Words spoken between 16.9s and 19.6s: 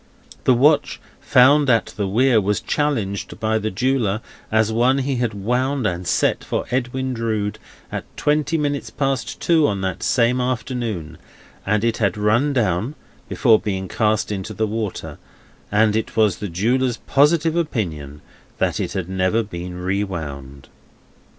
positive opinion that it had never